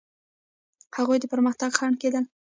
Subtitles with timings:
[0.97, 2.23] هغوی د پرمختګ خنډ کېدل.